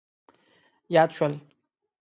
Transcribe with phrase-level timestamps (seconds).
[0.93, 1.33] یاد شول.